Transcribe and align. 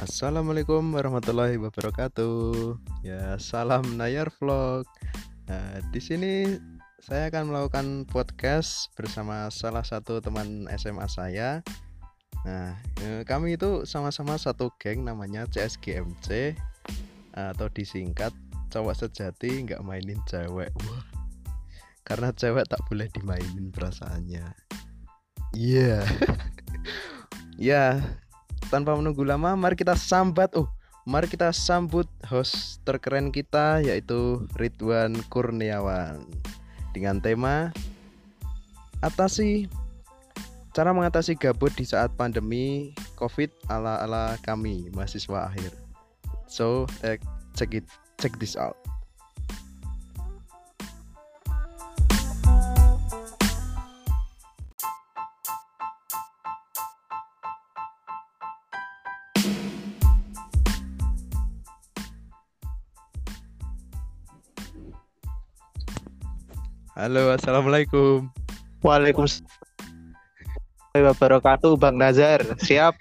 Assalamualaikum 0.00 0.96
warahmatullahi 0.96 1.60
wabarakatuh. 1.60 2.72
Ya, 3.04 3.36
salam 3.36 4.00
Nayar 4.00 4.32
Vlog. 4.32 4.88
Nah, 5.44 5.76
di 5.92 6.00
sini 6.00 6.56
saya 7.04 7.28
akan 7.28 7.52
melakukan 7.52 8.08
podcast 8.08 8.88
bersama 8.96 9.52
salah 9.52 9.84
satu 9.84 10.24
teman 10.24 10.64
SMA 10.80 11.04
saya. 11.04 11.60
Nah, 12.48 12.80
eh, 13.04 13.28
kami 13.28 13.60
itu 13.60 13.84
sama-sama 13.84 14.40
satu 14.40 14.72
geng 14.80 15.04
namanya 15.04 15.44
CSGMC 15.52 16.56
atau 17.36 17.68
disingkat 17.68 18.32
cowok 18.72 19.04
sejati 19.04 19.68
nggak 19.68 19.84
mainin 19.84 20.24
cewek. 20.24 20.72
Wah. 20.80 21.04
Karena 22.08 22.32
cewek 22.32 22.64
tak 22.72 22.80
boleh 22.88 23.04
dimainin 23.12 23.68
perasaannya. 23.68 24.48
Iya. 25.52 26.08
ya, 27.68 28.00
tanpa 28.70 28.94
menunggu 28.94 29.26
lama 29.26 29.58
mari 29.58 29.74
kita 29.74 29.98
sambat 29.98 30.54
oh 30.54 30.70
mari 31.02 31.26
kita 31.26 31.50
sambut 31.50 32.06
host 32.22 32.78
terkeren 32.86 33.34
kita 33.34 33.82
yaitu 33.82 34.46
Ridwan 34.54 35.18
Kurniawan 35.26 36.22
dengan 36.94 37.18
tema 37.18 37.74
atasi 39.02 39.66
cara 40.70 40.94
mengatasi 40.94 41.34
gabut 41.34 41.74
di 41.74 41.82
saat 41.82 42.14
pandemi 42.14 42.94
COVID 43.18 43.50
ala-ala 43.66 44.38
kami 44.46 44.86
mahasiswa 44.94 45.50
akhir. 45.50 45.74
So, 46.46 46.86
uh, 47.02 47.18
check 47.58 47.74
it 47.74 47.86
check 48.22 48.38
this 48.38 48.54
out. 48.54 48.78
Halo, 67.00 67.32
assalamualaikum. 67.32 68.28
Waalaikumsalam 68.84 70.20
wabarakatuh 70.92 71.72
Bang 71.80 71.96
Nazar. 71.96 72.44
Siap. 72.60 72.92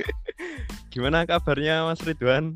Gimana 0.95 1.27
kabarnya 1.27 1.83
Mas 1.83 1.99
Ridwan? 2.07 2.55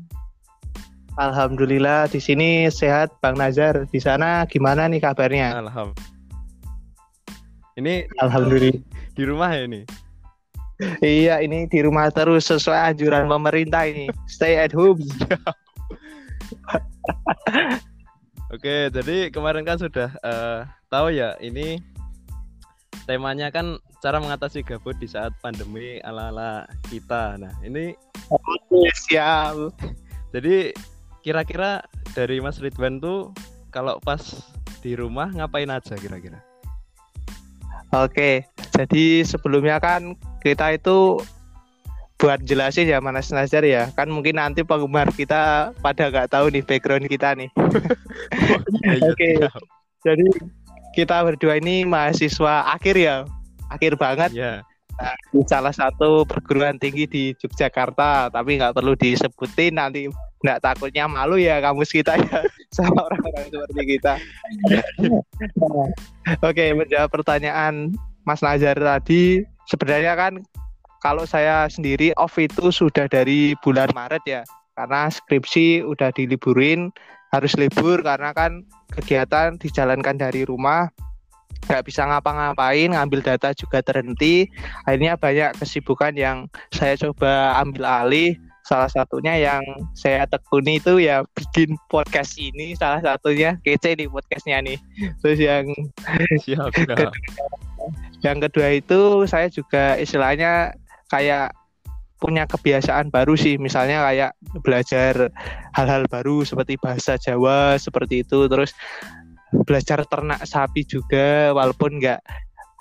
Alhamdulillah 1.20 2.08
di 2.08 2.16
sini 2.16 2.72
sehat 2.72 3.12
Bang 3.20 3.36
Nazar. 3.36 3.84
Di 3.92 4.00
sana 4.00 4.48
gimana 4.48 4.88
nih 4.88 5.04
kabarnya? 5.04 5.60
Alhamdulillah. 5.60 6.08
Ini 7.76 8.08
Alhamdulillah. 8.24 8.80
di 9.12 9.22
rumah 9.28 9.52
ya 9.52 9.68
ini. 9.68 9.84
Iya, 11.04 11.44
ini 11.44 11.68
di 11.68 11.84
rumah 11.84 12.08
terus 12.08 12.48
sesuai 12.48 12.96
anjuran 12.96 13.28
pemerintah 13.28 13.84
ini. 13.84 14.08
Stay 14.32 14.56
at 14.56 14.72
home. 14.72 15.04
Oke, 18.54 18.86
jadi 18.86 19.34
kemarin 19.34 19.66
kan 19.66 19.82
sudah 19.82 20.14
eh, 20.22 20.62
tahu 20.86 21.10
ya 21.10 21.34
ini 21.42 21.82
temanya 23.02 23.50
kan 23.50 23.82
cara 23.98 24.22
mengatasi 24.22 24.62
gabut 24.62 24.94
di 25.02 25.10
saat 25.10 25.34
pandemi 25.42 25.98
ala-ala 26.06 26.62
kita. 26.86 27.34
Nah, 27.34 27.50
ini 27.66 27.98
Oke, 28.30 28.94
siap. 28.94 29.74
jadi 30.30 30.70
kira-kira 31.26 31.82
dari 32.14 32.38
Mas 32.38 32.62
Ridwan 32.62 33.02
tuh 33.02 33.34
kalau 33.74 33.98
pas 33.98 34.22
di 34.86 34.94
rumah 34.94 35.34
ngapain 35.34 35.74
aja 35.74 35.98
kira-kira? 35.98 36.38
Oke, 37.90 38.46
jadi 38.70 39.26
sebelumnya 39.26 39.82
kan 39.82 40.14
kita 40.46 40.78
itu 40.78 41.18
buat 42.24 42.40
jelasin 42.40 42.88
ya 42.88 43.04
Mas 43.04 43.28
Nazar 43.28 43.68
ya. 43.68 43.92
Kan 43.92 44.08
mungkin 44.08 44.40
nanti 44.40 44.64
penggemar 44.64 45.12
kita 45.12 45.76
pada 45.84 46.08
nggak 46.08 46.32
tahu 46.32 46.48
nih 46.48 46.64
background 46.64 47.04
kita 47.04 47.36
nih. 47.36 47.52
Oke. 49.12 49.44
Jadi 50.00 50.26
kita 50.96 51.20
berdua 51.20 51.60
ini 51.60 51.84
mahasiswa 51.84 52.72
akhir 52.72 52.96
ya, 52.96 53.28
akhir 53.68 54.00
banget. 54.00 54.32
Ya, 54.32 54.64
Di 55.36 55.44
salah 55.44 55.76
satu 55.76 56.24
perguruan 56.24 56.80
tinggi 56.80 57.04
di 57.04 57.24
Yogyakarta, 57.36 58.32
tapi 58.32 58.56
nggak 58.56 58.72
perlu 58.72 58.96
disebutin 58.96 59.76
nanti 59.76 60.08
nggak 60.40 60.64
takutnya 60.64 61.04
malu 61.04 61.36
ya 61.40 61.60
kampus 61.60 61.92
kita 61.92 62.20
ya 62.20 62.40
sama 62.76 63.04
orang-orang 63.04 63.52
seperti 63.52 63.82
kita. 64.00 64.14
Oke, 66.48 66.72
menjawab 66.72 67.12
pertanyaan 67.12 67.92
Mas 68.24 68.40
Nazar 68.40 68.80
tadi, 68.80 69.44
sebenarnya 69.68 70.16
kan 70.16 70.40
kalau 71.04 71.28
saya 71.28 71.68
sendiri 71.68 72.16
off 72.16 72.40
itu 72.40 72.72
sudah 72.72 73.04
dari 73.04 73.52
bulan 73.60 73.92
Maret 73.92 74.24
ya, 74.24 74.42
karena 74.72 75.12
skripsi 75.12 75.84
udah 75.84 76.08
diliburin, 76.16 76.88
harus 77.28 77.52
libur 77.60 78.00
karena 78.00 78.32
kan 78.32 78.64
kegiatan 78.88 79.60
dijalankan 79.60 80.16
dari 80.16 80.48
rumah. 80.48 80.88
Nggak 81.68 81.84
bisa 81.84 82.08
ngapa-ngapain 82.08 82.96
ngambil 82.96 83.20
data 83.20 83.52
juga 83.52 83.84
terhenti. 83.84 84.48
Akhirnya 84.88 85.20
banyak 85.20 85.60
kesibukan 85.60 86.16
yang 86.16 86.48
saya 86.72 86.96
coba 86.96 87.60
ambil 87.60 87.84
alih. 87.84 88.40
Salah 88.64 88.88
satunya 88.88 89.36
yang 89.36 89.60
saya 89.92 90.24
tekuni 90.24 90.80
itu 90.80 90.96
ya 90.96 91.20
bikin 91.36 91.76
podcast 91.92 92.40
ini. 92.40 92.72
Salah 92.80 93.04
satunya 93.04 93.60
kece 93.60 93.92
nih 93.92 94.08
podcastnya 94.08 94.64
nih. 94.64 94.80
Terus 95.20 95.36
yang 95.40 95.68
siap, 96.40 96.72
siap. 96.72 97.12
yang 98.24 98.40
kedua 98.40 98.80
itu 98.80 99.28
saya 99.28 99.52
juga 99.52 100.00
istilahnya 100.00 100.72
kayak 101.10 101.52
punya 102.22 102.48
kebiasaan 102.48 103.12
baru 103.12 103.36
sih. 103.36 103.60
Misalnya 103.60 104.00
kayak 104.04 104.32
belajar 104.64 105.28
hal-hal 105.76 106.08
baru 106.08 106.46
seperti 106.46 106.80
bahasa 106.80 107.20
Jawa 107.20 107.76
seperti 107.76 108.24
itu. 108.24 108.48
Terus 108.48 108.72
belajar 109.68 110.02
ternak 110.08 110.42
sapi 110.42 110.82
juga 110.82 111.54
walaupun 111.54 112.00
nggak 112.00 112.20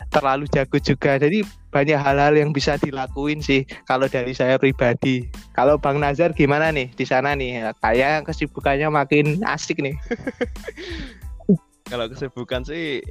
terlalu 0.10 0.46
jago 0.50 0.78
juga. 0.80 1.18
Jadi 1.20 1.46
banyak 1.74 1.98
hal-hal 1.98 2.34
yang 2.38 2.54
bisa 2.54 2.78
dilakuin 2.78 3.42
sih 3.42 3.66
kalau 3.90 4.06
dari 4.06 4.32
saya 4.32 4.58
pribadi. 4.62 5.26
Kalau 5.58 5.78
Bang 5.82 6.00
Nazar 6.02 6.32
gimana 6.34 6.70
nih? 6.70 6.94
Di 6.94 7.06
sana 7.06 7.34
nih 7.34 7.74
kayak 7.82 8.30
kesibukannya 8.30 8.90
makin 8.90 9.42
asik 9.44 9.82
nih. 9.82 9.96
Kalau 11.92 12.10
kesibukan 12.10 12.66
sih 12.66 13.04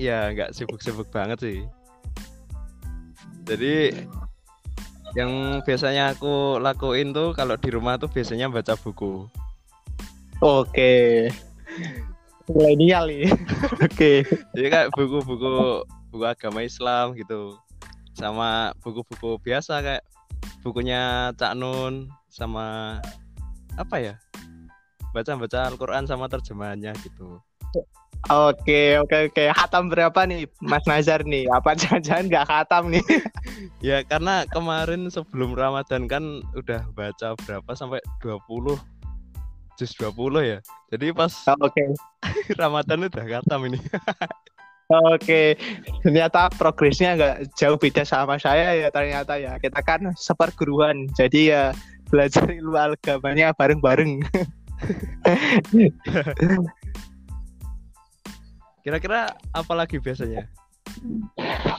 ya 0.00 0.32
nggak 0.32 0.56
sibuk-sibuk 0.56 1.10
banget 1.12 1.38
sih. 1.42 1.58
Jadi 3.44 3.92
yang 5.12 5.60
biasanya 5.64 6.16
aku 6.16 6.56
lakuin 6.56 7.12
tuh 7.12 7.36
kalau 7.36 7.56
di 7.60 7.68
rumah 7.68 8.00
tuh 8.00 8.08
biasanya 8.08 8.48
baca 8.48 8.76
buku. 8.80 9.28
oke 10.40 11.28
milenial 12.50 13.06
nih 13.06 13.30
oke 13.86 14.12
Jadi 14.56 14.66
kayak 14.68 14.88
buku-buku 14.96 15.84
buku 16.12 16.24
agama 16.28 16.60
Islam 16.60 17.16
gitu. 17.16 17.56
Sama 18.12 18.76
buku-buku 18.84 19.40
biasa 19.40 19.80
kayak 19.80 20.04
bukunya 20.60 21.32
Cak 21.40 21.56
Nun 21.56 22.12
sama 22.28 22.98
apa 23.80 23.96
ya? 23.96 24.14
Baca-baca 25.16 25.72
Al-Qur'an 25.72 26.04
sama 26.04 26.28
terjemahannya 26.28 26.92
gitu. 27.00 27.40
Oke, 28.30 29.02
oke, 29.02 29.34
oke. 29.34 29.44
Hatam 29.50 29.90
berapa 29.90 30.22
nih, 30.30 30.46
Mas 30.62 30.86
Nazar 30.86 31.26
nih? 31.26 31.50
Apa 31.50 31.74
jangan-jangan 31.80 32.24
nggak 32.30 32.46
hatam 32.46 32.92
nih? 32.92 33.02
Ya 33.82 34.06
karena 34.06 34.46
kemarin 34.46 35.10
sebelum 35.10 35.58
Ramadan 35.58 36.06
kan 36.06 36.38
udah 36.54 36.86
baca 36.94 37.34
berapa 37.34 37.70
sampai 37.74 37.98
20 38.22 38.78
juz 39.74 39.92
20 39.98 40.14
ya. 40.46 40.58
Jadi 40.94 41.10
pas 41.10 41.30
Oke, 41.58 41.82
Ramadan 42.62 43.10
udah 43.10 43.24
khatam 43.26 43.66
ini. 43.66 43.82
oke. 44.86 45.42
Ternyata 46.06 46.46
progresnya 46.54 47.18
nggak 47.18 47.58
jauh 47.58 47.74
beda 47.74 48.06
sama 48.06 48.38
saya 48.38 48.78
ya 48.78 48.88
ternyata 48.94 49.34
ya. 49.34 49.58
Kita 49.58 49.82
kan 49.82 50.14
seperguruan, 50.14 51.10
jadi 51.18 51.40
ya 51.42 51.64
belajar 52.06 52.46
ilmu 52.46 52.78
agamanya 52.78 53.50
bareng-bareng. 53.50 54.22
Kira-kira 58.82 59.30
apa 59.54 59.72
lagi 59.78 60.02
biasanya? 60.02 60.50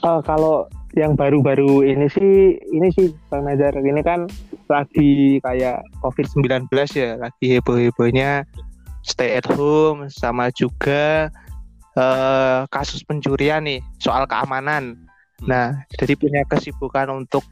Oh, 0.07 0.23
kalau 0.29 0.71
yang 0.95 1.19
baru-baru 1.19 1.83
ini 1.83 2.07
sih, 2.07 2.55
ini 2.71 2.87
sih 2.95 3.11
Bang 3.27 3.43
Nazar 3.43 3.75
ini 3.75 3.99
kan 3.99 4.25
lagi 4.71 5.43
kayak 5.43 5.83
COVID-19 5.99 6.71
ya, 6.95 7.19
lagi 7.19 7.45
heboh-hebohnya 7.51 8.47
stay 9.03 9.35
at 9.35 9.43
home 9.51 10.07
sama 10.07 10.47
juga 10.55 11.27
eh, 11.99 12.59
kasus 12.71 13.03
pencurian 13.03 13.67
nih, 13.67 13.83
soal 13.99 14.23
keamanan. 14.23 14.95
Nah, 15.43 15.83
jadi 15.99 16.15
punya 16.15 16.47
kesibukan 16.47 17.11
untuk 17.11 17.43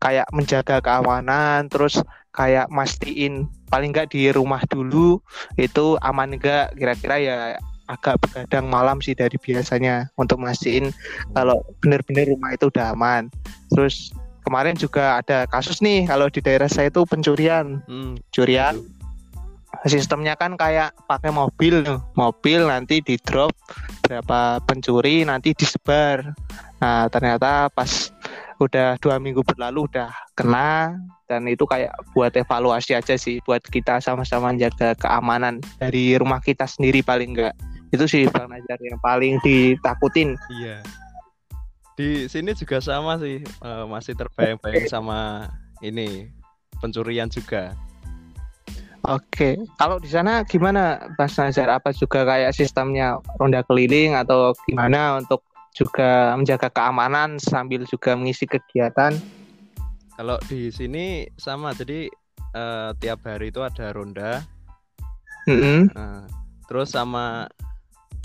kayak 0.00 0.24
menjaga 0.32 0.80
keamanan, 0.80 1.68
terus 1.68 2.00
kayak 2.32 2.72
mastiin 2.72 3.44
paling 3.68 3.92
nggak 3.92 4.08
di 4.14 4.30
rumah 4.30 4.62
dulu 4.70 5.18
itu 5.58 5.98
aman 5.98 6.38
nggak 6.38 6.78
kira-kira 6.78 7.16
ya 7.18 7.36
agak 7.90 8.22
begadang 8.22 8.70
malam 8.70 9.02
sih 9.02 9.18
dari 9.18 9.34
biasanya 9.34 10.06
untuk 10.14 10.38
mastiin 10.38 10.94
kalau 11.34 11.58
benar-benar 11.82 12.30
rumah 12.30 12.54
itu 12.54 12.70
udah 12.70 12.94
aman. 12.94 13.26
Terus 13.74 14.14
kemarin 14.46 14.78
juga 14.78 15.18
ada 15.18 15.44
kasus 15.50 15.82
nih 15.82 16.06
kalau 16.06 16.30
di 16.30 16.38
daerah 16.38 16.70
saya 16.70 16.88
itu 16.88 17.02
pencurian. 17.02 17.82
Hmm, 17.90 18.14
curian. 18.30 18.78
Sistemnya 19.86 20.34
kan 20.36 20.58
kayak 20.58 20.92
pakai 21.06 21.30
mobil 21.32 21.82
mobil 22.18 22.60
nanti 22.68 23.00
di 23.00 23.16
drop 23.22 23.54
berapa 24.06 24.60
pencuri 24.66 25.26
nanti 25.26 25.54
disebar. 25.54 26.36
Nah 26.82 27.06
ternyata 27.08 27.70
pas 27.70 28.10
udah 28.60 29.00
dua 29.00 29.16
minggu 29.16 29.40
berlalu 29.40 29.88
udah 29.88 30.12
kena 30.36 31.00
dan 31.24 31.48
itu 31.48 31.64
kayak 31.64 31.96
buat 32.12 32.28
evaluasi 32.36 32.92
aja 32.92 33.16
sih 33.16 33.40
buat 33.48 33.64
kita 33.64 34.04
sama-sama 34.04 34.52
jaga 34.52 34.92
keamanan 35.00 35.64
dari 35.80 36.12
rumah 36.20 36.44
kita 36.44 36.68
sendiri 36.68 37.00
paling 37.00 37.32
enggak 37.32 37.56
itu 37.90 38.04
sih 38.06 38.22
bang 38.30 38.46
Najar 38.46 38.78
yang 38.82 38.98
paling 39.02 39.38
ditakutin 39.42 40.38
iya. 40.58 40.78
Di 42.00 42.32
sini 42.32 42.56
juga 42.56 42.80
sama 42.80 43.20
sih, 43.20 43.44
eh, 43.44 43.84
masih 43.84 44.16
terbayang-bayang 44.16 44.88
sama 44.88 45.52
ini 45.84 46.32
pencurian 46.80 47.28
juga. 47.28 47.76
Oke, 49.04 49.60
kalau 49.76 50.00
di 50.00 50.08
sana 50.08 50.40
gimana 50.48 51.12
Mas 51.20 51.36
Nazar? 51.36 51.68
Apa 51.68 51.92
juga 51.92 52.24
kayak 52.24 52.56
sistemnya 52.56 53.20
ronda 53.36 53.60
keliling 53.68 54.16
atau 54.16 54.56
gimana 54.64 55.20
untuk 55.20 55.44
juga 55.76 56.32
menjaga 56.40 56.72
keamanan 56.72 57.36
sambil 57.36 57.84
juga 57.84 58.16
mengisi 58.16 58.48
kegiatan? 58.48 59.12
Kalau 60.16 60.40
di 60.48 60.72
sini 60.72 61.28
sama, 61.36 61.76
jadi 61.76 62.08
eh, 62.56 62.90
tiap 62.96 63.28
hari 63.28 63.52
itu 63.52 63.60
ada 63.60 63.92
ronda, 63.92 64.40
Mm-mm. 65.48 65.88
Nah, 65.96 66.28
terus 66.68 66.92
sama 66.92 67.48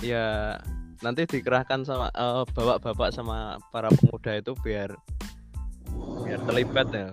ya 0.06 0.58
nanti 1.02 1.26
dikerahkan 1.26 1.82
sama 1.84 2.08
eh, 2.14 2.44
bapak-bapak 2.54 3.10
sama 3.12 3.58
para 3.74 3.90
pemuda 3.90 4.38
itu 4.38 4.54
biar 4.62 4.94
biar 6.22 6.40
terlibat 6.46 6.88
ya. 6.94 7.10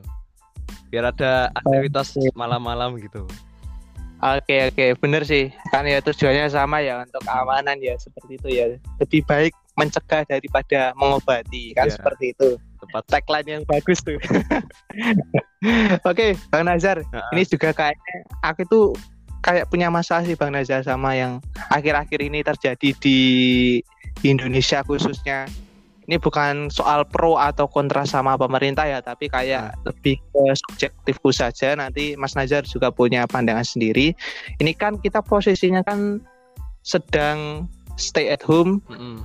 Biar 0.93 1.09
ada 1.09 1.49
aktivitas 1.57 2.13
malam-malam 2.37 3.01
gitu. 3.01 3.25
Oke 4.23 4.71
oke, 4.71 4.87
bener 5.03 5.25
sih. 5.27 5.51
Kan 5.75 5.89
ya 5.89 5.99
tujuannya 5.99 6.47
sama 6.47 6.79
ya 6.79 7.03
untuk 7.03 7.25
keamanan 7.27 7.81
ya 7.83 7.97
seperti 7.99 8.39
itu 8.39 8.49
ya. 8.53 8.67
Lebih 9.03 9.25
baik 9.27 9.53
mencegah 9.75 10.23
daripada 10.29 10.93
mengobati 10.95 11.73
kan 11.73 11.89
Iya. 11.89 11.97
seperti 11.97 12.37
itu. 12.37 12.61
Tepat 12.79 13.05
Tagline 13.09 13.49
yang 13.49 13.63
bagus 13.67 13.99
tuh. 14.05 14.21
Oke, 16.11 16.35
Bang 16.51 16.67
Nazar, 16.67 17.03
Nah, 17.15 17.23
ini 17.33 17.47
juga 17.47 17.71
kayaknya 17.71 18.15
aku 18.43 18.63
tuh 18.67 18.87
kayak 19.43 19.69
punya 19.69 19.91
masalah 19.91 20.23
sih 20.23 20.39
Bang 20.39 20.55
Nazar 20.55 20.87
sama 20.87 21.19
yang 21.19 21.43
akhir-akhir 21.69 22.21
ini 22.23 22.41
terjadi 22.47 22.89
di 23.03 23.19
Indonesia 24.23 24.81
khususnya. 24.87 25.51
Ini 26.03 26.19
bukan 26.19 26.67
soal 26.67 27.07
pro 27.07 27.39
atau 27.39 27.71
kontra 27.71 28.03
sama 28.03 28.35
pemerintah 28.35 28.83
ya, 28.91 28.99
tapi 28.99 29.31
kayak 29.31 29.79
lebih 29.87 30.19
ke 30.19 30.43
subjektifku 30.51 31.31
saja. 31.31 31.79
Nanti 31.79 32.19
Mas 32.19 32.35
Nazar 32.35 32.67
juga 32.67 32.91
punya 32.91 33.23
pandangan 33.31 33.63
sendiri. 33.63 34.11
Ini 34.59 34.73
kan 34.75 34.99
kita 34.99 35.23
posisinya 35.23 35.87
kan 35.87 36.19
sedang 36.83 37.71
stay 37.95 38.35
at 38.35 38.43
home 38.43 38.83
mm-mm. 38.91 39.23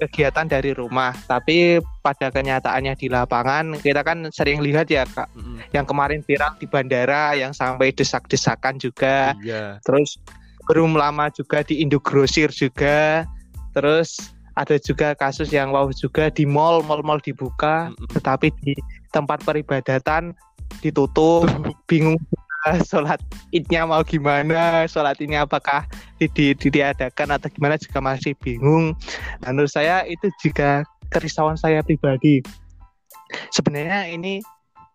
Kegiatan 0.00 0.46
dari 0.48 0.72
rumah, 0.72 1.12
tapi 1.28 1.80
pada 2.00 2.28
kenyataannya 2.32 2.94
di 2.96 3.08
lapangan 3.08 3.76
kita 3.80 4.00
kan 4.04 4.28
sering 4.32 4.60
lihat 4.60 4.88
ya 4.90 5.04
Kak, 5.08 5.28
Mm-mm. 5.36 5.60
yang 5.72 5.84
kemarin 5.88 6.20
viral 6.24 6.56
di 6.60 6.66
bandara 6.68 7.32
yang 7.36 7.52
sampai 7.52 7.92
desak-desakan 7.92 8.80
juga, 8.80 9.32
Iya. 9.40 9.78
terus 9.84 10.16
belum 10.68 10.96
lama 10.96 11.28
juga 11.32 11.60
di 11.60 11.84
Indogrosir 11.84 12.48
juga, 12.48 13.28
terus 13.76 14.32
ada 14.54 14.78
juga 14.78 15.12
kasus 15.18 15.50
yang 15.50 15.74
wow 15.74 15.90
juga 15.90 16.30
di 16.30 16.46
mall, 16.46 16.80
mall-mall 16.86 17.20
dibuka, 17.20 17.90
Mm-mm. 17.92 18.10
tetapi 18.16 18.48
di 18.62 18.72
tempat 19.10 19.42
peribadatan 19.42 20.32
ditutup, 20.80 21.46
bingung 21.90 22.18
sholat 22.88 23.20
idnya 23.52 23.84
mau 23.84 24.00
gimana, 24.00 24.88
sholat 24.88 25.20
ini 25.20 25.36
apakah 25.36 25.84
di, 26.16 26.26
di- 26.32 26.56
diadakan 26.56 27.36
atau 27.36 27.48
gimana 27.52 27.76
juga 27.76 28.00
masih 28.00 28.32
bingung. 28.40 28.96
Nah, 29.44 29.52
menurut 29.52 29.72
saya 29.72 30.04
itu 30.08 30.32
juga 30.40 30.84
kerisauan 31.12 31.60
saya 31.60 31.84
pribadi. 31.84 32.40
Sebenarnya 33.52 34.08
ini 34.08 34.40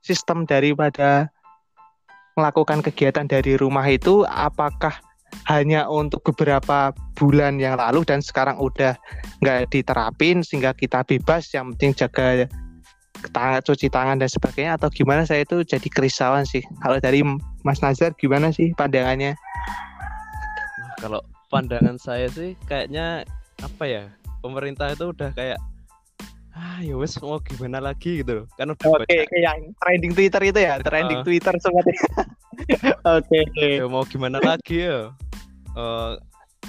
sistem 0.02 0.48
daripada 0.48 1.30
melakukan 2.40 2.80
kegiatan 2.80 3.28
dari 3.28 3.60
rumah 3.60 3.84
itu 3.86 4.24
apakah 4.26 4.96
hanya 5.46 5.86
untuk 5.86 6.26
beberapa 6.34 6.96
bulan 7.14 7.62
yang 7.62 7.78
lalu 7.78 8.02
dan 8.08 8.24
sekarang 8.24 8.58
udah 8.58 8.98
nggak 9.44 9.70
diterapin 9.70 10.42
sehingga 10.42 10.74
kita 10.74 11.06
bebas 11.06 11.52
yang 11.54 11.76
penting 11.76 11.94
jaga 11.94 12.50
tangan, 13.32 13.60
cuci 13.64 13.88
tangan 13.92 14.18
dan 14.18 14.30
sebagainya 14.32 14.80
atau 14.80 14.88
gimana? 14.88 15.28
Saya 15.28 15.44
itu 15.44 15.62
jadi 15.68 15.88
kerisauan 15.92 16.48
sih. 16.48 16.64
Kalau 16.80 16.98
dari 17.04 17.22
Mas 17.68 17.84
Nazar 17.84 18.16
gimana 18.16 18.50
sih 18.56 18.72
pandangannya? 18.74 19.36
Kalau 21.00 21.20
pandangan 21.52 22.00
saya 22.00 22.32
sih 22.32 22.56
kayaknya 22.68 23.28
apa 23.60 23.84
ya? 23.84 24.04
Pemerintah 24.40 24.96
itu 24.96 25.12
udah 25.12 25.36
kayak 25.36 25.60
ah 26.56 26.84
ya 26.84 26.96
wes 27.00 27.16
mau 27.24 27.40
gimana 27.40 27.80
lagi? 27.84 28.24
gitu 28.24 28.44
loh. 28.44 28.46
Kan 28.56 28.72
udah 28.72 28.88
oke 28.88 29.04
banyak. 29.04 29.28
kayak 29.28 29.44
yang 29.44 29.60
trending 29.80 30.14
Twitter 30.16 30.42
itu 30.44 30.60
ya? 30.60 30.74
Trending 30.80 31.20
Uh. 31.20 31.26
Twitter 31.28 31.54
seperti 31.60 31.94
oke 33.20 33.36
oke. 33.36 33.68
Ya 33.80 33.86
mau 33.88 34.04
gimana 34.08 34.40
lagi 34.40 34.88
ya? 34.88 35.12
Eh, 35.76 36.14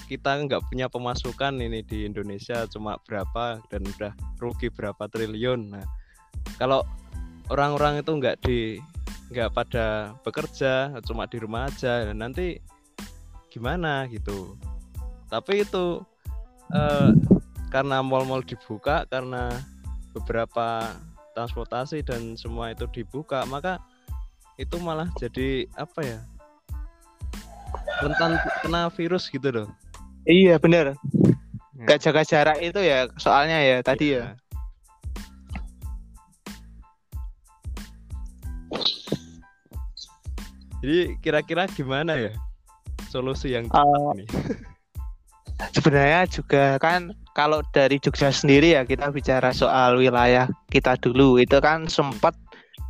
kita 0.06 0.42
nggak 0.46 0.66
punya 0.70 0.86
pemasukan 0.90 1.54
ini 1.62 1.86
di 1.86 2.06
Indonesia 2.06 2.66
cuma 2.66 2.98
berapa 3.06 3.62
dan 3.70 3.82
udah 3.86 4.12
rugi 4.42 4.70
berapa 4.70 5.06
triliun. 5.06 5.74
Nah 5.74 5.86
kalau 6.60 6.84
orang-orang 7.50 8.00
itu 8.00 8.10
nggak 8.14 8.36
di 8.44 8.58
nggak 9.30 9.54
pada 9.54 10.14
bekerja 10.26 10.90
cuma 11.06 11.26
di 11.30 11.38
rumah 11.38 11.70
aja 11.70 12.10
nah, 12.10 12.26
nanti 12.26 12.58
gimana 13.50 14.06
gitu. 14.10 14.58
Tapi 15.30 15.62
itu 15.62 16.02
eh, 16.74 17.10
karena 17.70 18.02
mal-mal 18.02 18.42
dibuka 18.42 19.06
karena 19.06 19.50
beberapa 20.14 20.94
transportasi 21.38 22.02
dan 22.02 22.34
semua 22.34 22.74
itu 22.74 22.86
dibuka 22.90 23.46
maka 23.46 23.78
itu 24.58 24.78
malah 24.82 25.06
jadi 25.18 25.70
apa 25.78 26.00
ya? 26.02 26.18
Rentan 28.02 28.38
kena 28.62 28.90
virus 28.90 29.30
gitu 29.30 29.50
loh. 29.50 29.68
Iya 30.26 30.58
bener. 30.58 30.98
Ya. 31.80 31.96
gak 31.96 32.00
jaga 32.04 32.22
jarak 32.28 32.58
itu 32.60 32.76
ya 32.76 33.08
soalnya 33.16 33.56
ya 33.56 33.80
tadi 33.80 34.12
ya 34.12 34.36
Jadi 40.80 41.20
kira-kira 41.20 41.68
gimana 41.68 42.16
ya 42.16 42.32
solusi 43.08 43.52
yang 43.52 43.68
Eh, 43.68 44.10
ini? 44.16 44.24
sebenarnya 45.76 46.24
juga 46.28 46.80
kan 46.80 47.12
kalau 47.36 47.60
dari 47.76 48.00
Jogja 48.00 48.32
sendiri 48.32 48.72
ya 48.72 48.82
kita 48.88 49.12
bicara 49.12 49.52
soal 49.52 50.00
wilayah 50.00 50.48
kita 50.72 50.96
dulu 50.96 51.36
itu 51.36 51.60
kan 51.60 51.84
sempat 51.84 52.32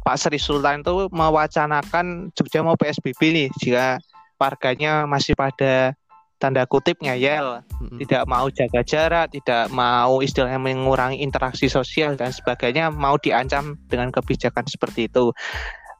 Pak 0.06 0.16
Sri 0.16 0.38
Sultan 0.38 0.80
itu 0.86 1.10
mewacanakan 1.10 2.30
Jogja 2.38 2.62
mau 2.62 2.78
PSBB 2.78 3.20
nih 3.34 3.48
jika 3.58 3.98
warganya 4.40 5.04
masih 5.04 5.36
pada 5.36 5.92
tanda 6.40 6.64
kutip 6.64 6.96
ngeyel 7.04 7.60
Mm-mm. 7.84 8.00
tidak 8.00 8.24
mau 8.24 8.48
jaga 8.48 8.80
jarak, 8.80 9.28
tidak 9.28 9.68
mau 9.68 10.24
istilahnya 10.24 10.56
mengurangi 10.56 11.20
interaksi 11.20 11.68
sosial 11.68 12.16
dan 12.16 12.32
sebagainya, 12.32 12.88
mau 12.88 13.20
diancam 13.20 13.76
dengan 13.92 14.08
kebijakan 14.08 14.64
seperti 14.64 15.12
itu. 15.12 15.36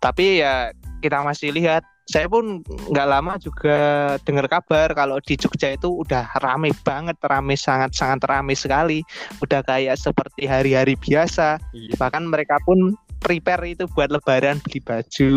Tapi 0.01 0.41
ya 0.41 0.73
kita 1.05 1.21
masih 1.21 1.53
lihat, 1.53 1.85
saya 2.11 2.27
pun 2.27 2.65
nggak 2.67 3.09
lama 3.09 3.39
juga 3.39 3.79
dengar 4.27 4.51
kabar 4.51 4.91
kalau 4.99 5.23
di 5.23 5.39
Jogja 5.39 5.77
itu 5.79 6.03
udah 6.03 6.27
rame 6.43 6.75
banget, 6.83 7.15
rame 7.23 7.55
sangat-sangat 7.55 8.27
rame 8.27 8.59
sekali, 8.59 9.07
udah 9.39 9.63
kayak 9.63 9.95
seperti 9.95 10.51
hari-hari 10.51 10.99
biasa. 10.99 11.63
Iya. 11.71 11.95
Bahkan 11.95 12.27
mereka 12.27 12.59
pun 12.67 12.99
prepare 13.21 13.77
itu 13.77 13.85
buat 13.93 14.09
lebaran 14.09 14.59
beli 14.65 14.81
baju 14.81 15.35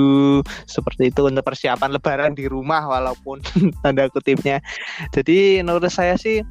seperti 0.65 1.11
itu 1.11 1.21
untuk 1.27 1.43
persiapan 1.43 1.91
lebaran 1.93 2.31
di 2.33 2.47
rumah 2.47 2.87
walaupun 2.87 3.43
tanda 3.85 4.09
kutipnya. 4.09 4.63
Jadi 5.11 5.61
menurut 5.61 5.91
saya 5.91 6.17
sih 6.17 6.41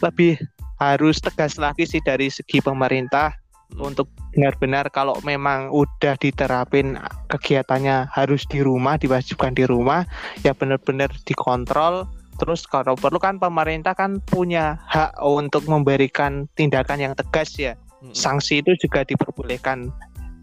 lebih 0.00 0.38
harus 0.78 1.18
tegas 1.18 1.58
lagi 1.58 1.84
sih 1.84 1.98
dari 2.00 2.30
segi 2.30 2.62
pemerintah. 2.62 3.34
Untuk 3.76 4.08
benar-benar 4.32 4.88
kalau 4.88 5.18
memang 5.26 5.68
udah 5.68 6.16
diterapin 6.16 6.96
kegiatannya 7.28 8.08
harus 8.08 8.48
di 8.48 8.64
rumah 8.64 8.96
diwajibkan 8.96 9.52
di 9.52 9.68
rumah 9.68 10.08
ya 10.40 10.56
benar-benar 10.56 11.12
dikontrol. 11.28 12.08
Terus 12.38 12.64
kalau 12.70 12.94
perlu 12.94 13.18
kan 13.18 13.42
pemerintah 13.42 13.98
kan 13.98 14.22
punya 14.22 14.78
hak 14.86 15.18
untuk 15.20 15.66
memberikan 15.66 16.46
tindakan 16.54 17.02
yang 17.02 17.14
tegas 17.18 17.58
ya. 17.58 17.74
Mm-mm. 17.98 18.14
sanksi 18.14 18.62
itu 18.62 18.78
juga 18.78 19.02
diperbolehkan. 19.02 19.90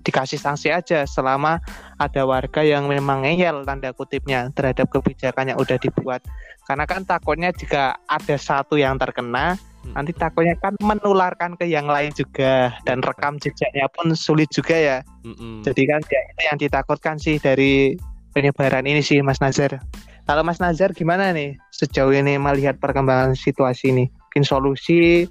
Dikasih 0.06 0.38
sanksi 0.38 0.70
aja 0.70 1.08
selama 1.10 1.58
ada 1.98 2.28
warga 2.30 2.62
yang 2.62 2.86
memang 2.86 3.26
ngeyel 3.26 3.66
tanda 3.66 3.90
kutipnya 3.90 4.54
terhadap 4.54 4.92
kebijakan 4.92 5.56
yang 5.56 5.58
udah 5.58 5.80
dibuat. 5.82 6.22
Karena 6.68 6.86
kan 6.86 7.08
takutnya 7.08 7.50
jika 7.50 7.98
ada 8.06 8.36
satu 8.38 8.78
yang 8.78 9.02
terkena 9.02 9.58
nanti 9.94 10.12
takutnya 10.16 10.56
kan 10.58 10.74
menularkan 10.82 11.54
ke 11.60 11.70
yang 11.70 11.86
lain 11.86 12.10
juga 12.16 12.74
dan 12.88 13.06
rekam 13.06 13.38
jejaknya 13.38 13.86
pun 13.94 14.16
sulit 14.18 14.50
juga 14.50 14.74
ya 14.74 14.98
Mm-mm. 15.22 15.62
jadi 15.62 15.82
kan 15.86 16.02
ya 16.10 16.22
itu 16.34 16.42
yang 16.50 16.58
ditakutkan 16.58 17.16
sih 17.22 17.38
dari 17.38 17.94
penyebaran 18.34 18.88
ini 18.90 19.06
sih 19.06 19.22
Mas 19.22 19.38
Nazar 19.44 19.78
kalau 20.26 20.42
Mas 20.42 20.58
Nazar 20.58 20.96
gimana 20.96 21.30
nih 21.36 21.60
sejauh 21.70 22.16
ini 22.16 22.42
melihat 22.42 22.82
perkembangan 22.82 23.38
situasi 23.38 23.94
ini 23.94 24.06
mungkin 24.10 24.44
solusi 24.44 25.30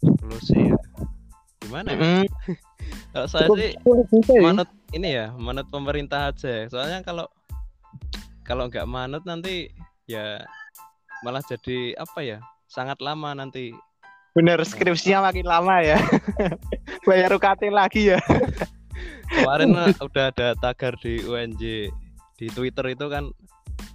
solusi 0.00 0.56
ya 0.72 0.78
gimana 1.60 1.88
ya? 1.92 2.00
Mm, 2.00 2.24
kalau 3.12 3.26
saya 3.28 3.46
cukup 3.46 3.58
sih 3.62 3.72
juga 4.10 4.32
ya. 4.34 4.42
manut 4.42 4.68
ini 4.90 5.08
ya 5.12 5.26
manut 5.36 5.66
pemerintah 5.68 6.32
aja 6.32 6.50
ya. 6.50 6.64
soalnya 6.66 6.98
kalau 7.04 7.28
kalau 8.42 8.66
nggak 8.66 8.88
manut 8.90 9.22
nanti 9.22 9.70
ya 10.10 10.42
malah 11.20 11.44
jadi 11.44 11.92
apa 12.00 12.24
ya 12.24 12.38
sangat 12.70 13.02
lama 13.02 13.34
nanti 13.34 13.74
bener 14.32 14.62
skripsinya 14.62 15.26
makin 15.26 15.46
lama 15.46 15.82
ya 15.82 15.98
bayar 17.08 17.34
UKT 17.34 17.62
lagi 17.74 18.14
ya 18.14 18.18
kemarin 19.34 19.74
udah 19.98 20.30
ada 20.30 20.54
tagar 20.58 20.94
di 21.02 21.18
UNJ 21.26 21.90
di 22.40 22.46
Twitter 22.50 22.94
itu 22.94 23.06
kan 23.10 23.30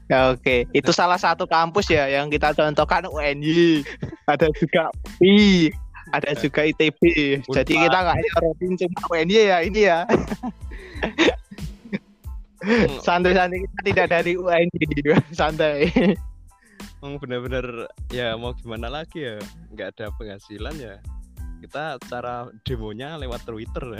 Ya, 0.06 0.30
Oke, 0.30 0.70
itu 0.70 0.94
salah 0.94 1.18
satu 1.18 1.50
kampus 1.50 1.90
ya 1.90 2.06
yang 2.06 2.30
kita 2.30 2.54
contohkan 2.54 3.10
UNY. 3.10 3.82
Ada 4.30 4.54
juga 4.54 4.94
UI, 5.18 5.74
ada 6.14 6.30
juga 6.38 6.62
ITB. 6.62 7.02
Jadi 7.42 7.74
kita 7.74 7.98
nggak 8.06 8.18
nyorotin 8.22 8.86
cuma 8.86 9.02
UNY 9.10 9.50
ya 9.50 9.66
ini 9.66 9.90
ya. 9.90 10.06
Santai-santai 13.06 13.66
kita 13.66 13.80
tidak 13.82 14.08
dari 14.14 14.38
UNY, 14.38 14.86
santai. 15.34 15.90
Emang 17.06 17.22
bener-bener 17.22 17.86
ya 18.10 18.34
mau 18.34 18.58
gimana 18.58 18.90
lagi 18.90 19.30
ya 19.30 19.38
nggak 19.70 19.94
ada 19.94 20.10
penghasilan 20.18 20.74
ya 20.82 20.98
kita 21.62 22.02
cara 22.10 22.50
demonya 22.66 23.22
lewat 23.22 23.46
Twitter 23.46 23.86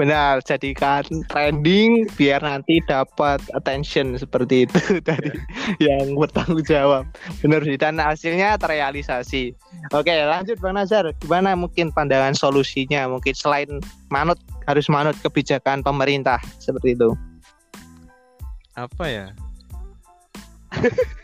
Benar, 0.00 0.40
jadikan 0.48 1.04
trending 1.28 2.08
biar 2.16 2.40
nanti 2.40 2.80
dapat 2.88 3.36
attention 3.52 4.16
seperti 4.16 4.64
itu 4.64 4.96
dari 5.04 5.28
yang 5.76 6.16
bertanggung 6.16 6.64
jawab. 6.64 7.04
Benar 7.44 7.60
sih 7.68 7.76
dan 7.76 8.00
hasilnya 8.00 8.56
terrealisasi. 8.56 9.52
Oke, 9.92 10.08
lanjut 10.08 10.56
Bang 10.56 10.80
Nazar. 10.80 11.12
Gimana 11.20 11.52
mungkin 11.52 11.92
pandangan 11.92 12.32
solusinya? 12.32 13.12
Mungkin 13.12 13.36
selain 13.36 13.68
manut 14.08 14.40
harus 14.64 14.88
manut 14.88 15.20
kebijakan 15.20 15.84
pemerintah 15.84 16.40
seperti 16.56 16.96
itu. 16.96 17.12
apa 18.78 19.04
ya 19.04 19.26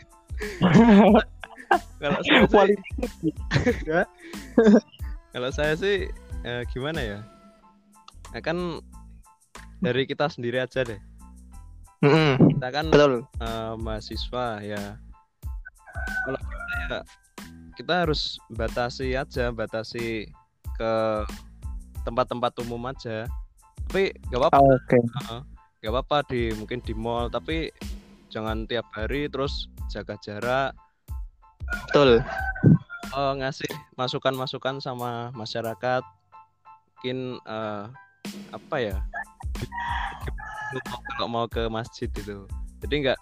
kalau 1.97 2.19
saya 2.25 2.43
sih, 2.47 3.33
kalau 5.33 5.49
saya 5.53 5.73
sih 5.75 5.97
eh, 6.45 6.61
gimana 6.71 6.99
ya? 7.01 7.19
Nah, 8.33 8.41
kan 8.43 8.57
dari 9.81 10.05
kita 10.05 10.29
sendiri 10.29 10.61
aja 10.61 10.85
deh. 10.85 10.99
Mm-mm, 12.05 12.53
kita 12.57 12.67
kan 12.69 12.85
betul. 12.93 13.25
eh, 13.41 13.73
mahasiswa 13.81 14.61
ya. 14.61 14.83
Kalau 16.25 16.39
kita 16.39 16.65
ya 16.89 16.99
kita 17.77 17.93
harus 18.09 18.41
batasi 18.49 19.13
aja 19.13 19.53
batasi 19.53 20.25
ke 20.77 20.93
tempat-tempat 22.01 22.53
umum 22.65 22.81
aja. 22.89 23.29
Tapi 23.89 24.13
gak 24.33 24.39
apa-apa. 24.41 24.59
Oke. 24.61 24.97
Heeh. 24.97 25.41
gak 25.77 25.93
apa-apa 25.93 26.17
di 26.33 26.49
mungkin 26.57 26.81
di 26.81 26.97
mall 26.97 27.29
tapi 27.29 27.69
jangan 28.33 28.65
tiap 28.65 28.89
hari 28.97 29.29
terus 29.29 29.69
jaga 29.91 30.15
jarak. 30.21 30.71
Betul. 31.89 32.23
eh, 33.17 33.33
ngasih 33.39 33.71
masukan-masukan 33.95 34.79
sama 34.83 35.31
masyarakat. 35.33 36.03
Mungkin 36.97 37.39
eh, 37.43 37.83
apa 38.51 38.75
ya? 38.79 38.95
Kalau 41.15 41.27
mau 41.31 41.45
ke 41.47 41.65
masjid 41.71 42.11
itu. 42.11 42.43
Jadi 42.83 42.95
nggak 43.07 43.19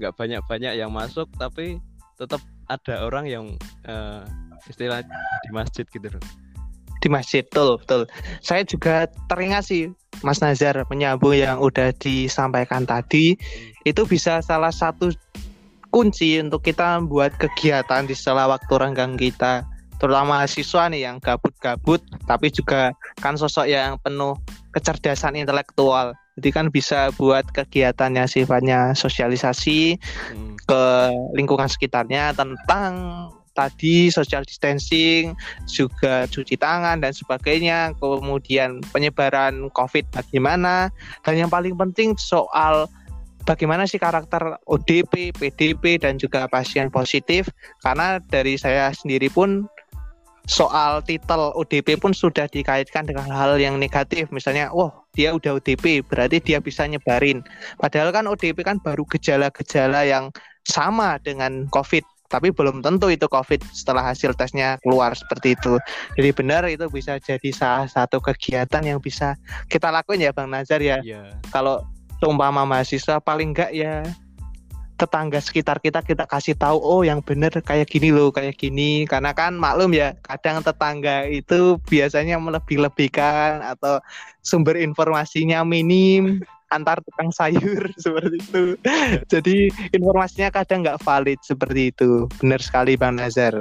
nggak 0.00 0.12
banyak-banyak 0.16 0.72
yang 0.76 0.90
masuk 0.92 1.28
tapi 1.36 1.80
tetap 2.18 2.40
ada 2.68 3.06
orang 3.06 3.24
yang 3.26 3.44
eh, 3.88 4.22
istilah 4.68 5.02
di 5.46 5.50
masjid 5.50 5.86
gitu 5.88 6.08
loh. 6.10 6.24
Di 7.00 7.08
masjid, 7.08 7.40
betul, 7.48 7.80
betul. 7.80 8.02
Saya 8.44 8.60
juga 8.60 9.08
teringat 9.32 9.72
sih 9.72 9.88
Mas 10.20 10.44
Nazar 10.44 10.84
menyambung 10.92 11.32
yang 11.32 11.56
udah 11.56 11.96
disampaikan 11.96 12.84
tadi. 12.84 13.40
Itu 13.88 14.04
bisa 14.04 14.44
salah 14.44 14.68
satu 14.68 15.08
kunci 15.90 16.38
untuk 16.38 16.62
kita 16.62 17.02
membuat 17.02 17.34
kegiatan 17.36 18.06
di 18.06 18.14
sela 18.14 18.46
waktu 18.46 18.72
renggang 18.78 19.18
kita. 19.18 19.66
Terutama 20.00 20.48
siswa 20.48 20.88
nih 20.88 21.12
yang 21.12 21.20
gabut-gabut 21.20 22.00
tapi 22.24 22.48
juga 22.48 22.96
kan 23.20 23.36
sosok 23.36 23.68
yang 23.68 24.00
penuh 24.00 24.32
kecerdasan 24.72 25.36
intelektual. 25.36 26.16
Jadi 26.40 26.48
kan 26.56 26.66
bisa 26.72 27.12
buat 27.20 27.44
kegiatannya 27.52 28.24
sifatnya 28.24 28.96
sosialisasi 28.96 30.00
Hmm, 30.32 30.56
ke 30.64 30.82
lingkungan 31.36 31.68
sekitarnya 31.68 32.32
tentang 32.32 33.28
tadi 33.52 34.08
social 34.08 34.46
distancing, 34.46 35.36
juga 35.68 36.24
cuci 36.30 36.56
tangan 36.56 37.02
dan 37.02 37.12
sebagainya, 37.12 37.92
kemudian 37.98 38.80
penyebaran 38.94 39.68
COVID 39.74 40.08
bagaimana, 40.14 40.88
dan 41.26 41.34
yang 41.36 41.50
paling 41.52 41.76
penting 41.76 42.16
soal 42.16 42.88
bagaimana 43.50 43.82
sih 43.90 43.98
karakter 43.98 44.62
ODP, 44.70 45.34
PDP 45.34 45.98
dan 45.98 46.22
juga 46.22 46.46
pasien 46.46 46.86
positif, 46.86 47.50
karena 47.82 48.22
dari 48.30 48.54
saya 48.54 48.94
sendiri 48.94 49.26
pun 49.26 49.66
soal 50.46 51.02
titel 51.02 51.50
ODP 51.58 51.98
pun 51.98 52.14
sudah 52.14 52.46
dikaitkan 52.46 53.10
dengan 53.10 53.26
hal 53.30 53.58
yang 53.58 53.74
negatif. 53.82 54.30
Misalnya 54.30 54.70
wah 54.70 54.90
dia 55.14 55.34
udah 55.34 55.58
ODP 55.58 56.06
berarti 56.06 56.38
dia 56.38 56.62
bisa 56.62 56.86
nyebarin. 56.86 57.42
Padahal 57.78 58.14
kan 58.14 58.30
ODP 58.30 58.62
kan 58.62 58.78
baru 58.78 59.02
gejala-gejala 59.10 60.06
yang 60.06 60.30
sama 60.62 61.18
dengan 61.22 61.66
COVID 61.74 62.06
tapi 62.30 62.54
belum 62.54 62.78
tentu 62.78 63.10
itu 63.10 63.26
COVID 63.26 63.58
setelah 63.74 64.06
hasil 64.06 64.38
tesnya 64.38 64.78
keluar 64.86 65.18
seperti 65.18 65.58
itu. 65.58 65.82
Jadi 66.14 66.30
benar 66.30 66.62
itu 66.70 66.86
bisa 66.86 67.18
jadi 67.18 67.50
salah 67.50 67.90
satu 67.90 68.22
kegiatan 68.22 68.86
yang 68.86 69.02
bisa 69.02 69.34
kita 69.66 69.90
lakuin 69.90 70.22
ya 70.22 70.30
Bang 70.30 70.54
Nazar 70.54 70.78
ya. 70.78 71.02
Ya 71.02 71.34
kalau 71.50 71.82
seumpama 72.20 72.68
mahasiswa 72.68 73.18
paling 73.18 73.56
enggak 73.56 73.72
ya 73.72 74.04
tetangga 75.00 75.40
sekitar 75.40 75.80
kita 75.80 76.04
kita 76.04 76.28
kasih 76.28 76.52
tahu 76.52 76.76
oh 76.76 77.00
yang 77.00 77.24
bener 77.24 77.48
kayak 77.64 77.88
gini 77.88 78.12
loh 78.12 78.28
kayak 78.28 78.60
gini. 78.60 79.08
Karena 79.08 79.32
kan 79.32 79.56
maklum 79.56 79.96
ya 79.96 80.12
kadang 80.20 80.60
tetangga 80.60 81.24
itu 81.24 81.80
biasanya 81.88 82.36
melebih-lebihkan 82.36 83.64
atau 83.64 84.04
sumber 84.44 84.76
informasinya 84.76 85.64
minim 85.64 86.44
antar 86.76 87.00
tukang 87.00 87.32
sayur 87.32 87.88
seperti 88.04 88.36
itu. 88.44 88.64
Jadi 89.32 89.56
informasinya 89.96 90.52
kadang 90.52 90.84
nggak 90.84 91.00
valid 91.00 91.40
seperti 91.40 91.96
itu. 91.96 92.28
Benar 92.44 92.60
sekali 92.60 93.00
Bang 93.00 93.16
Nazar. 93.16 93.56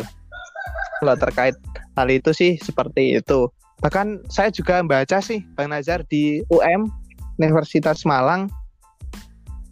Kalau 0.99 1.15
terkait 1.15 1.55
hal 1.95 2.07
itu 2.11 2.35
sih 2.35 2.59
seperti 2.59 3.15
itu. 3.15 3.47
Bahkan 3.79 4.27
saya 4.27 4.51
juga 4.51 4.83
membaca 4.83 5.23
sih 5.23 5.39
Bang 5.55 5.71
Nazar 5.71 6.03
di 6.11 6.43
UM 6.51 6.91
Universitas 7.39 8.03
Malang. 8.03 8.51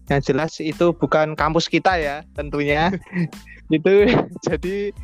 Yang 0.07 0.21
jelas 0.31 0.51
itu 0.63 0.95
bukan 0.95 1.35
kampus 1.35 1.67
kita 1.67 1.99
ya 1.99 2.23
tentunya. 2.33 2.95
Itu 3.67 4.07
jadi 4.47 4.95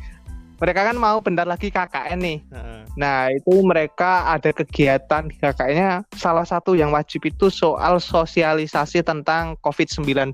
mereka 0.58 0.86
kan 0.86 0.96
mau 0.96 1.18
bentar 1.18 1.46
lagi 1.46 1.68
KKN 1.70 2.18
nih. 2.20 2.38
Heeh. 2.50 2.80
nah 2.94 3.26
itu 3.26 3.58
mereka 3.66 4.22
ada 4.30 4.54
kegiatan 4.54 5.26
di 5.26 5.34
KKN-nya 5.42 6.06
salah 6.14 6.46
satu 6.46 6.78
yang 6.78 6.94
wajib 6.94 7.26
itu 7.26 7.50
soal 7.50 7.98
sosialisasi 7.98 9.02
tentang 9.02 9.58
COVID-19 9.66 10.30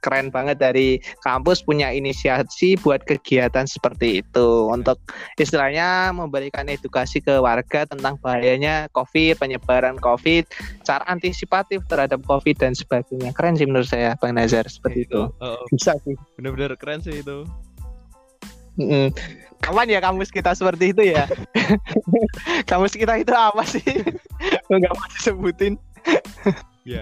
keren 0.00 0.32
banget 0.32 0.56
dari 0.56 0.96
kampus 1.20 1.60
punya 1.60 1.92
inisiasi 1.92 2.80
buat 2.80 3.04
kegiatan 3.04 3.68
seperti 3.68 4.24
itu. 4.24 4.72
Untuk 4.72 4.96
istilahnya 5.36 6.16
memberikan 6.16 6.64
edukasi 6.72 7.20
ke 7.20 7.36
warga 7.36 7.84
tentang 7.84 8.16
bahayanya 8.24 8.88
COVID 8.96 9.36
penyebaran 9.36 10.00
COVID 10.00 10.48
cara 10.88 11.04
antisipatif 11.12 11.84
terhadap 11.90 12.24
COVID 12.24 12.56
dan 12.56 12.72
sebagainya. 12.72 13.36
Keren 13.36 13.60
sih 13.60 13.68
menurut 13.68 13.90
saya 13.90 14.16
Bang 14.16 14.40
Nazar 14.40 14.64
seperti 14.64 15.04
itu. 15.04 15.28
Oh, 15.28 15.44
oh, 15.44 15.60
bisa 15.68 15.92
sih. 16.08 16.16
Bener-bener 16.40 16.72
keren 16.80 17.04
sih 17.04 17.20
itu 17.20 17.44
Mm-mm. 18.76 19.12
Kapan 19.64 19.88
ya 19.88 20.00
kampus 20.04 20.28
kita 20.28 20.52
seperti 20.52 20.92
itu 20.92 21.02
ya? 21.16 21.24
kampus 22.70 22.92
kita 22.94 23.16
itu 23.18 23.32
apa 23.32 23.64
sih? 23.64 23.82
Enggak 24.72 24.92
mau 24.94 25.08
disebutin. 25.16 25.74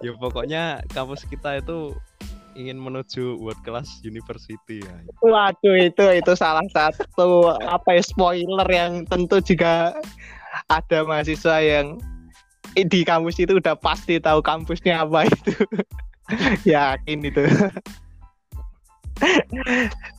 ya 0.00 0.12
pokoknya 0.16 0.80
kampus 0.96 1.28
kita 1.28 1.60
itu 1.60 1.92
ingin 2.56 2.80
menuju 2.80 3.36
world 3.36 3.60
class 3.62 4.00
university 4.00 4.80
ya 4.80 4.96
Waduh 5.20 5.76
itu 5.76 6.04
itu 6.16 6.32
salah 6.32 6.64
satu 6.72 7.52
apa 7.68 8.00
ya 8.00 8.02
spoiler 8.02 8.64
yang 8.72 9.04
tentu 9.04 9.44
juga 9.44 9.92
ada 10.72 11.04
mahasiswa 11.04 11.60
yang 11.60 12.00
di 12.74 13.02
kampus 13.02 13.38
itu 13.42 13.58
udah 13.58 13.74
pasti 13.74 14.22
tahu 14.22 14.38
kampusnya 14.42 15.02
apa 15.02 15.26
itu. 15.26 15.52
Yakin 16.62 17.18
itu. 17.26 17.42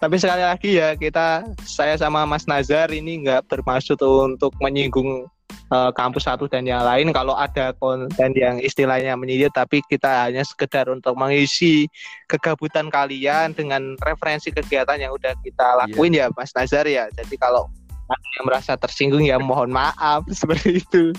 Tapi 0.02 0.16
sekali 0.22 0.44
lagi 0.46 0.70
ya 0.78 0.94
kita 0.94 1.46
saya 1.66 1.98
sama 1.98 2.26
Mas 2.30 2.46
Nazar 2.46 2.94
ini 2.94 3.26
nggak 3.26 3.50
bermaksud 3.50 3.98
untuk 4.02 4.54
menyinggung 4.62 5.26
uh, 5.72 5.92
kampus 5.96 6.28
satu 6.28 6.46
dan 6.52 6.68
yang 6.68 6.84
lain. 6.84 7.10
Kalau 7.16 7.34
ada 7.34 7.72
konten 7.80 8.32
yang 8.36 8.60
istilahnya 8.60 9.16
menyindir, 9.16 9.50
tapi 9.54 9.82
kita 9.88 10.28
hanya 10.28 10.44
sekedar 10.44 10.92
untuk 10.92 11.16
mengisi 11.16 11.88
kegabutan 12.28 12.92
kalian 12.92 13.56
dengan 13.56 13.96
referensi 14.04 14.52
kegiatan 14.52 15.00
yang 15.00 15.16
udah 15.16 15.34
kita 15.42 15.68
iya. 15.68 15.80
lakuin 15.86 16.14
yeah. 16.14 16.28
ya, 16.30 16.36
Mas 16.38 16.52
Nazar 16.54 16.86
ya. 16.88 17.08
Jadi 17.16 17.36
kalau 17.40 17.72
ada 18.12 18.28
yang 18.40 18.46
merasa 18.46 18.76
tersinggung 18.76 19.24
ya 19.24 19.40
mohon 19.40 19.72
maaf 19.72 20.28
seperti 20.40 20.84
itu. 20.84 21.16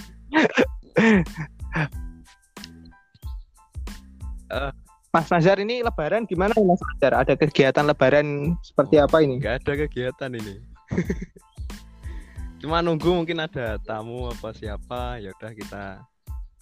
uh, 4.52 4.72
Mas 5.12 5.28
Nazar 5.28 5.60
ini 5.60 5.84
lebaran 5.84 6.24
gimana 6.24 6.56
Mas 6.56 6.80
Nazar? 6.80 7.12
Ada 7.12 7.36
kegiatan 7.36 7.84
lebaran 7.84 8.56
seperti 8.64 8.96
apa 8.96 9.20
ini? 9.20 9.36
Gak 9.44 9.60
ada 9.60 9.72
kegiatan 9.84 10.32
ini. 10.32 10.56
Cuma 12.64 12.80
nunggu 12.80 13.12
mungkin 13.12 13.44
ada 13.44 13.76
tamu 13.84 14.32
apa 14.32 14.56
siapa, 14.56 15.20
ya 15.20 15.36
udah 15.36 15.52
kita 15.52 15.84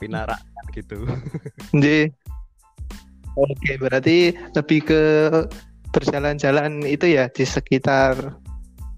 pinarak 0.02 0.42
gitu. 0.74 1.06
Jadi 1.78 2.10
Oke, 3.38 3.78
berarti 3.78 4.34
lebih 4.34 4.80
ke 4.82 5.02
berjalan-jalan 5.94 6.82
itu 6.90 7.06
ya 7.06 7.30
di 7.30 7.46
sekitar 7.46 8.34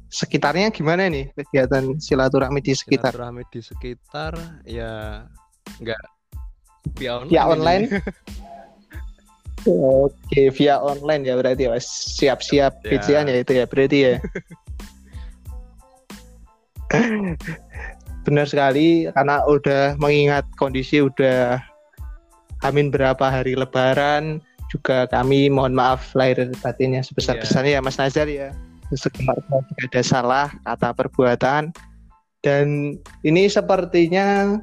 sekitarnya 0.08 0.72
gimana 0.72 1.12
nih 1.12 1.28
kegiatan 1.36 2.00
silaturahmi 2.00 2.64
di 2.64 2.72
sekitar? 2.72 3.12
Silaturahmi 3.12 3.44
di 3.52 3.60
sekitar 3.60 4.32
ya 4.64 5.20
enggak 5.76 6.00
via 6.96 7.20
online. 7.20 7.28
Via 7.28 7.44
online. 7.44 7.84
Oke, 9.62 10.50
via 10.50 10.82
online 10.82 11.22
ya 11.22 11.38
berarti 11.38 11.70
mas 11.70 11.86
siap-siap 12.18 12.82
ya. 12.82 12.98
ya 12.98 13.38
itu 13.38 13.52
ya 13.54 13.64
berarti 13.70 13.98
ya. 14.02 14.14
Benar 18.26 18.46
sekali 18.50 19.06
karena 19.14 19.46
udah 19.46 19.94
mengingat 20.02 20.42
kondisi 20.58 20.98
udah 20.98 21.62
amin 22.66 22.90
berapa 22.90 23.22
hari 23.22 23.54
lebaran 23.54 24.42
juga 24.66 25.06
kami 25.10 25.46
mohon 25.52 25.76
maaf 25.78 26.10
lahir 26.18 26.50
batinnya 26.64 27.04
sebesar-besarnya 27.06 27.78
ya. 27.78 27.82
ya 27.82 27.86
Mas 27.86 27.98
Nazar 28.02 28.26
ya. 28.26 28.50
Sekedar 28.92 29.38
ada 29.88 30.02
salah 30.04 30.52
kata 30.66 30.90
perbuatan 30.92 31.72
dan 32.42 32.98
ini 33.22 33.46
sepertinya 33.46 34.58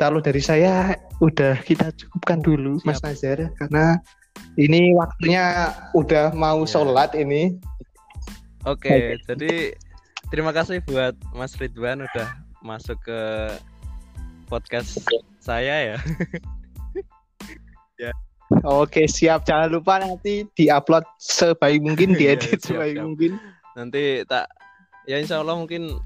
kalau 0.00 0.24
dari 0.24 0.40
saya 0.40 0.96
udah 1.20 1.60
kita 1.60 1.92
cukupkan 1.92 2.40
dulu 2.40 2.80
Siap. 2.80 2.88
Mas 2.88 3.00
Nazar 3.04 3.52
karena 3.60 4.00
ini 4.58 4.92
waktunya 4.98 5.72
udah 5.94 6.34
mau 6.34 6.62
ya. 6.64 6.68
sholat 6.68 7.14
ini. 7.14 7.56
Oke, 8.68 8.92
okay, 8.92 9.00
jadi 9.24 9.72
terima 10.28 10.52
kasih 10.52 10.84
buat 10.84 11.16
Mas 11.32 11.56
Ridwan 11.56 12.04
udah 12.04 12.28
masuk 12.60 13.00
ke 13.00 13.20
podcast 14.52 15.00
saya 15.40 15.96
ya. 15.96 15.98
ya. 18.04 18.12
Oke, 18.66 19.08
siap. 19.08 19.46
Jangan 19.48 19.70
lupa 19.72 20.02
nanti 20.02 20.44
diupload 20.58 21.06
sebaik 21.16 21.80
mungkin, 21.80 22.12
iya, 22.18 22.36
diedit 22.36 22.60
ya, 22.60 22.66
sebaik 22.68 22.96
siap. 22.98 23.06
mungkin. 23.06 23.32
Nanti 23.78 24.02
tak 24.28 24.50
ya 25.08 25.16
insya 25.16 25.40
Allah 25.40 25.56
mungkin 25.56 25.96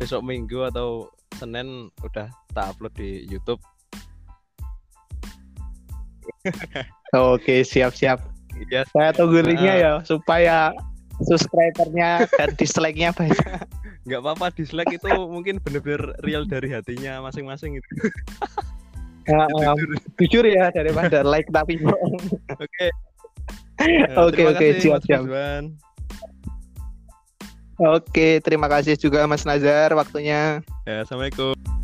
besok 0.00 0.24
minggu 0.24 0.64
atau 0.70 1.12
Senin 1.36 1.92
udah 2.00 2.30
tak 2.56 2.66
upload 2.72 2.94
di 2.96 3.28
YouTube. 3.28 3.60
Oke, 7.16 7.64
siap-siap. 7.64 8.20
Ya, 8.68 8.82
saya 8.90 9.14
tunggu 9.14 9.40
linknya 9.40 9.74
uh, 9.74 9.78
ya 9.78 9.92
supaya 10.02 10.74
subscribernya 11.24 12.26
dan 12.36 12.50
dislike-nya 12.58 13.10
banyak. 13.14 13.38
Enggak 14.06 14.20
apa-apa, 14.26 14.46
dislike 14.54 14.98
itu 14.98 15.08
mungkin 15.26 15.58
bener-bener 15.62 16.14
real 16.22 16.46
dari 16.46 16.70
hatinya 16.70 17.22
masing-masing 17.22 17.78
itu. 17.78 17.90
Ya, 19.26 19.46
um, 19.56 19.78
jujur 20.18 20.44
ya 20.46 20.70
daripada 20.70 21.24
like 21.32 21.48
tapi 21.50 21.80
bohong. 21.82 22.22
Oke. 22.58 22.86
Oke, 24.18 24.42
oke, 24.42 24.66
siap-siap. 24.82 25.22
Oke, 27.78 28.42
terima 28.42 28.66
kasih 28.66 28.98
juga 28.98 29.22
Mas 29.30 29.46
Nazar 29.46 29.94
waktunya. 29.94 30.58
Ya, 30.82 31.06
Assalamualaikum. 31.06 31.77